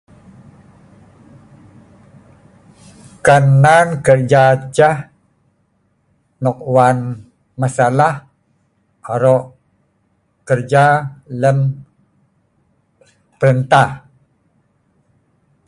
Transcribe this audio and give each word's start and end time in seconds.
Kan 3.25 3.43
nan 3.63 3.87
keja 4.05 4.43
ceh 4.75 4.97
nok 6.43 6.59
wan 6.73 6.97
masalah 7.61 8.13
aro' 9.13 9.41
kerja 10.49 10.85
lem 11.41 11.59
perintah 13.39 13.89